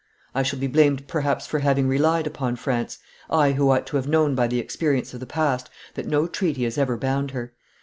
[0.33, 2.97] I shall be blamed perhaps for having relied upon France,
[3.29, 6.63] I who ought to have known by the experience of the past that no treaty
[6.63, 7.53] has ever bound her!